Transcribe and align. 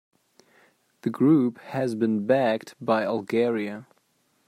The 1.03 1.11
group 1.11 1.59
has 1.59 1.93
been 1.93 2.25
backed 2.25 2.73
by 2.83 3.03
Algeria. 3.03 3.85